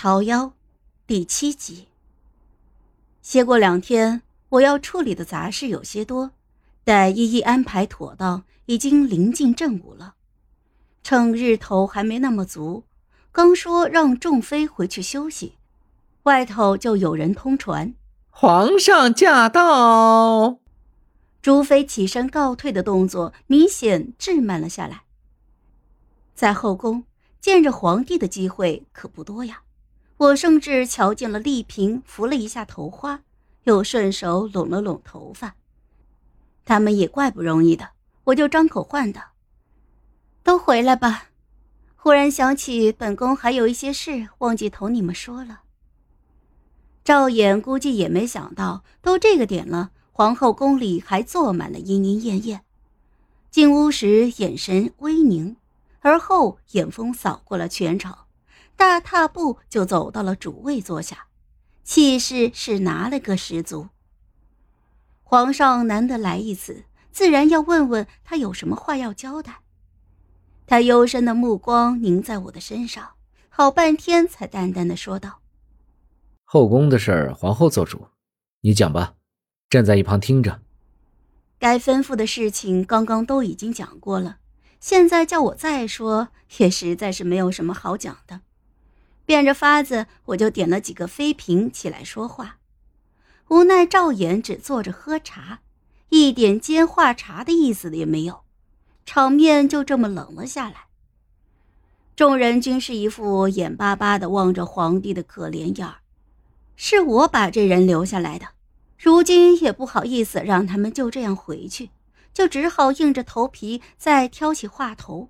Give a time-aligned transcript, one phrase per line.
[0.00, 0.52] 桃夭，
[1.08, 1.88] 第七集。
[3.20, 6.30] 歇过两天，我要处理的杂事有些多，
[6.84, 10.14] 待一一安排妥当，已经临近正午了。
[11.02, 12.84] 趁日头还没那么足，
[13.32, 15.54] 刚说让众妃回去休息，
[16.22, 17.92] 外头就有人通传
[18.30, 20.60] ：“皇上驾到。”
[21.42, 25.02] 朱妃起身告退的动作明显滞慢了下来。
[26.36, 27.02] 在后宫
[27.40, 29.62] 见着皇帝的机会可不多呀。
[30.18, 33.22] 我甚至瞧见了丽嫔扶了一下头花，
[33.64, 35.54] 又顺手拢了拢头发。
[36.64, 37.90] 他们也怪不容易的，
[38.24, 39.22] 我就张口唤道
[40.42, 41.30] ：“都回来吧。”
[41.94, 45.62] 忽然想起本宫还有一些事忘记同你们说了。
[47.04, 52.64] 赵衍估计也没想到，都这个点了，皇后宫里还坐满了莺莺燕燕。
[53.50, 55.56] 进屋时眼神微凝，
[56.00, 58.27] 而后眼风扫过了全场。
[58.78, 61.26] 大踏步就走到了主位坐下，
[61.82, 63.88] 气势是拿了个十足。
[65.24, 69.62] 皇上难得来一次，自然要问问他有什么话要交代。
[70.64, 73.14] 他幽深的目光凝在我的身上，
[73.48, 75.40] 好半天才淡淡的说道
[76.46, 78.06] ：“后宫的事儿，皇后做主，
[78.60, 79.16] 你讲吧，
[79.68, 80.60] 站在一旁听着。
[81.58, 84.38] 该吩咐的事情刚刚都已经讲过了，
[84.78, 88.42] 现在叫我再说，也实在是没有什么好讲的。”
[89.28, 92.56] 变着法子，我就点了几个妃嫔起来说话，
[93.48, 95.60] 无奈赵衍只坐着喝茶，
[96.08, 98.40] 一点接话茬的意思也没有，
[99.04, 100.86] 场面就这么冷了下来。
[102.16, 105.96] 众人均是一副眼巴巴的望着皇帝的可怜样儿，
[106.74, 108.46] 是我把这人留下来的，
[108.96, 111.90] 如今也不好意思让他们就这样回去，
[112.32, 115.28] 就只好硬着头皮再挑起话头。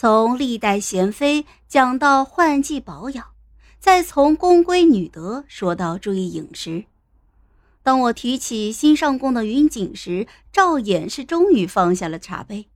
[0.00, 3.32] 从历代贤妃讲到换季保养，
[3.78, 6.86] 再从宫规女德说到注意饮食。
[7.82, 12.70] 当我提起新上宫的云锦时，赵衍是终于放下了茶杯。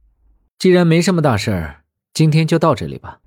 [0.58, 3.20] 既然没什么大事儿，今天就到这里吧。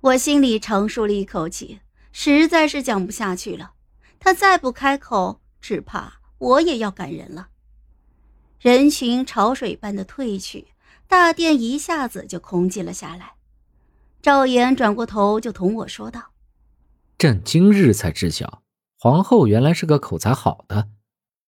[0.00, 1.80] 我心里长舒了一口气，
[2.12, 3.72] 实在是讲不下去了。
[4.18, 7.48] 他再不开口，只怕我也要赶人了。
[8.58, 10.68] 人群潮水般的退去。
[11.08, 13.34] 大殿一下子就空寂了下来，
[14.20, 16.32] 赵岩转过头就同我说道
[17.16, 18.62] ：“朕今日才知晓，
[18.98, 20.90] 皇后原来是个口才好的。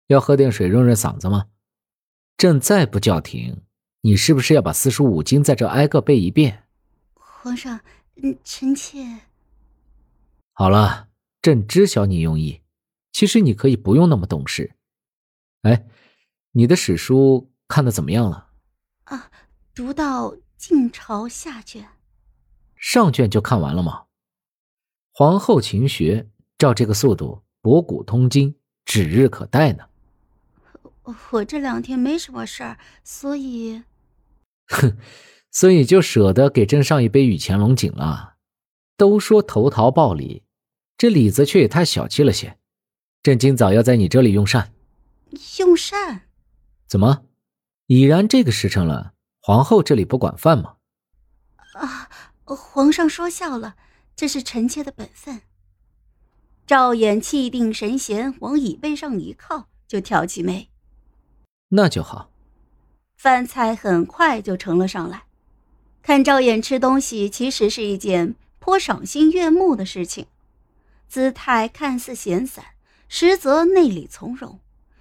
[0.08, 1.46] 要喝点水润润嗓子吗？
[2.36, 3.62] 朕再不叫停，
[4.02, 6.64] 你是不是要把四书五经在这挨个背一遍？”
[7.14, 7.80] 皇上，
[8.16, 9.06] 嗯，臣妾。
[10.52, 11.08] 好了，
[11.40, 12.60] 朕知晓你用意，
[13.12, 14.74] 其实你可以不用那么懂事。
[15.62, 15.86] 哎，
[16.52, 18.48] 你的史书看的怎么样了？
[19.04, 19.30] 啊。
[19.74, 21.88] 读到晋朝下卷，
[22.76, 24.04] 上卷就看完了吗？
[25.10, 29.86] 皇后勤学，照这个速度，博古通今指日可待呢。
[31.30, 33.82] 我这两天没什么事儿，所以，
[34.68, 34.96] 哼，
[35.50, 38.34] 所以就舍得给朕上一杯雨前龙井了。
[38.96, 40.44] 都说投桃报李，
[40.96, 42.56] 这李子却也太小气了些。
[43.24, 44.72] 朕今早要在你这里用膳。
[45.58, 46.28] 用膳？
[46.86, 47.24] 怎么？
[47.86, 49.13] 已然这个时辰了。
[49.46, 50.76] 皇后这里不管饭吗？
[51.74, 52.08] 啊，
[52.46, 53.76] 皇上说笑了，
[54.16, 55.42] 这是臣妾的本分。
[56.66, 60.70] 赵衍气定神闲，往椅背上一靠，就挑起眉。
[61.68, 62.30] 那就好。
[63.18, 65.24] 饭菜很快就盛了上来。
[66.00, 70.26] 看赵衍吃东西，其实是一件颇赏心悦目的事情。
[71.06, 72.64] 姿态看似闲散，
[73.08, 74.60] 实则内里从容，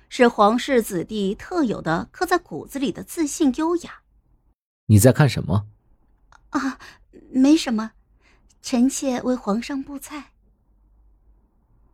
[0.09, 4.01] 是皇室子弟特有的刻在骨子里的自信优雅。
[4.87, 5.67] 你在看什么？
[6.49, 6.79] 啊，
[7.31, 7.91] 没什么，
[8.61, 10.31] 臣妾为皇上布菜。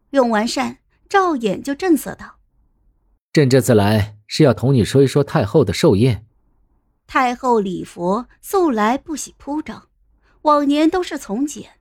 [0.09, 2.39] 用完膳，赵衍就正色道
[3.31, 6.25] ：“朕这次来是要同你说一说太后的寿宴。
[7.05, 9.87] 太后礼佛素来不喜铺张，
[10.41, 11.79] 往年都是从简，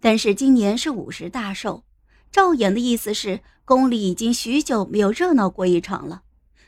[0.00, 1.84] 但是今年是五十大寿。
[2.30, 6.22] 赵衍的意思是，宫里已经许久没有热闹过一场了。”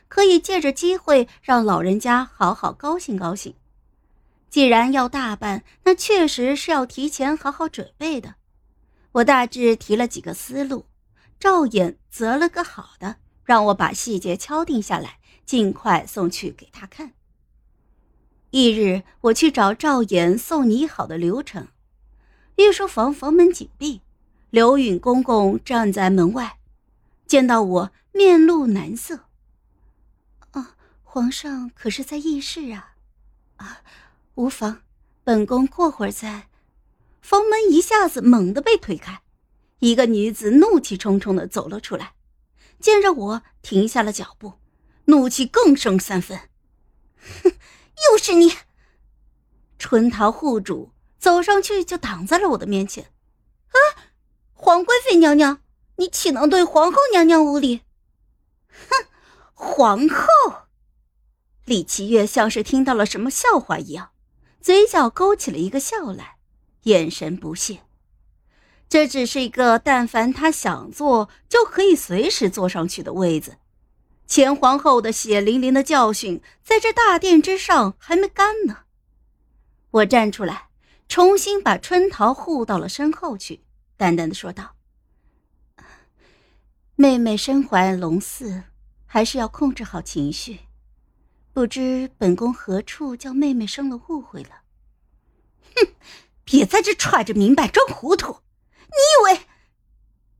[0.09, 3.53] 可以借着机会让老人家好好高兴高兴。
[4.49, 8.35] 既然要大办，那确实是要提前好好准备的。
[9.13, 10.85] 我大致提了几个思路，
[11.39, 17.13] 赵衍择了个好的，让我把细节敲定下来，尽快送去给他看。
[18.49, 21.67] 翌日，我去找赵衍送拟好的流程。
[22.55, 24.01] 御书房房门紧闭，
[24.49, 26.57] 刘允公公站在门外，
[27.27, 29.28] 见到我，面露难色。
[31.11, 32.93] 皇上可是在议事啊，
[33.55, 33.81] 啊，
[34.35, 34.83] 无妨，
[35.23, 36.49] 本宫过会儿再。
[37.19, 39.23] 房门一下子猛地被推开，
[39.79, 42.13] 一个女子怒气冲冲的走了出来，
[42.79, 44.53] 见着我停下了脚步，
[45.05, 46.37] 怒气更升三分。
[47.43, 47.53] 哼，
[48.11, 48.53] 又是你！
[49.79, 53.05] 春桃护主走上去就挡在了我的面前。
[53.69, 54.13] 啊，
[54.53, 55.59] 皇贵妃娘娘，
[55.95, 57.81] 你岂能对皇后娘娘无礼？
[58.69, 59.07] 哼，
[59.55, 60.68] 皇后！
[61.69, 64.09] 李七月像是听到了什么笑话一样，
[64.59, 66.37] 嘴角勾起了一个笑来，
[66.85, 67.81] 眼神不屑。
[68.89, 73.57] 这只是一个但凡他想坐就可以随时坐上去的位子。
[74.25, 78.77] 前皇后的血淋淋的教训，在这大殿之上还没干呢。
[79.91, 80.69] 我站出来，
[81.07, 83.61] 重新把春桃护到了身后去，
[83.95, 84.75] 淡淡的说道
[86.97, 88.63] ：“妹妹身怀龙嗣，
[89.05, 90.61] 还是要控制好情绪。
[91.59, 94.61] 不知本宫何处叫妹妹生了误会了？”
[95.75, 95.93] 哼，
[96.45, 98.37] 别在这揣着明白装糊涂！
[98.83, 99.41] 你以为？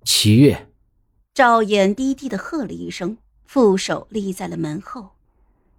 [0.06, 0.71] 七月，
[1.33, 5.18] 赵衍低低的喝了一声，负手立在了门后，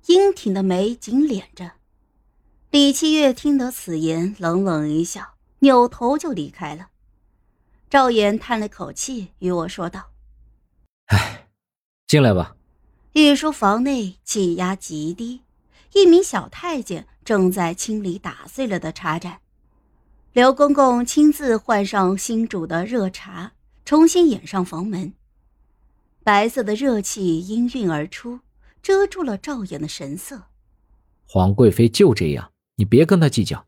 [0.08, 1.72] 英挺的眉紧敛着。
[2.70, 6.88] 李七月听得此言，冷冷一笑，扭头就离开了。
[7.88, 10.10] 赵岩叹了口气，与我说道
[11.08, 11.48] ：“哎，
[12.06, 12.56] 进来吧。”
[13.14, 15.40] 御书房内气压极低，
[15.94, 19.40] 一名小太监正在清理打碎了的茶盏。
[20.32, 23.50] 刘公公亲自换上新煮的热茶，
[23.84, 25.12] 重新掩上房门。
[26.22, 28.38] 白色的热气氤氲而出，
[28.80, 30.42] 遮住了赵衍的神色。
[31.26, 32.52] 皇贵妃就这样。
[32.76, 33.66] 你别跟她计较，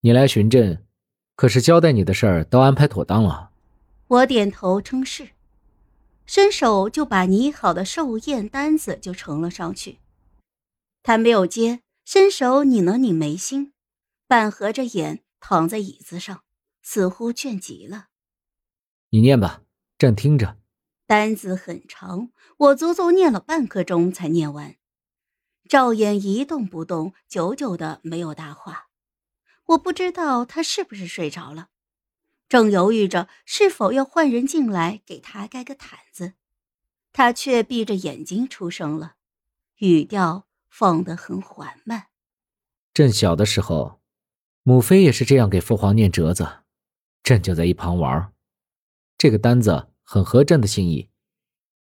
[0.00, 0.86] 你来巡镇，
[1.34, 3.50] 可是交代你的事儿都安排妥当了。
[4.06, 5.28] 我点头称是，
[6.28, 9.98] 伸手就把拟好的寿宴单子就呈了上去。
[11.02, 13.72] 他没有接，伸手拧了拧眉心，
[14.26, 16.44] 半合着眼躺在椅子上，
[16.82, 18.08] 似乎倦极了。
[19.08, 19.62] 你念吧，
[19.96, 20.58] 朕听着。
[21.06, 24.76] 单子很长，我足足念了半刻钟才念完。
[25.66, 28.88] 赵岩一动不动，久久的没有答话。
[29.68, 31.68] 我不知道他是不是睡着了，
[32.48, 36.32] 正犹豫着是否要换人进来给他盖个毯子，
[37.12, 39.16] 他却闭着眼睛出声了，
[39.76, 42.06] 语调放得很缓慢。
[42.94, 44.00] 朕小的时候，
[44.62, 46.60] 母妃也是这样给父皇念折子，
[47.22, 48.32] 朕就在一旁玩。
[49.18, 51.10] 这个单子很合朕的心意，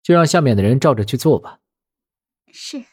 [0.03, 1.61] 就让下面的人照着去做吧。
[2.51, 2.83] 是。